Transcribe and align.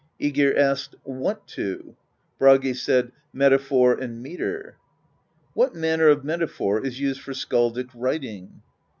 ^gir 0.19 0.57
asked: 0.57 0.95
"What 1.03 1.45
two?" 1.47 1.95
Bragi 2.39 2.73
said: 2.73 3.11
"Metaphor 3.33 3.93
and 3.93 4.19
metre." 4.19 4.75
"What 5.53 5.75
manner 5.75 6.07
of 6.07 6.23
metaphor 6.23 6.83
is 6.83 6.99
used 6.99 7.21
for 7.21 7.33
skaldic 7.33 7.89
writing?" 7.93 8.63